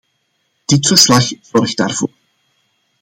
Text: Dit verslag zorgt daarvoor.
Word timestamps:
Dit 0.65 0.87
verslag 0.87 1.31
zorgt 1.41 1.77
daarvoor. 1.77 2.09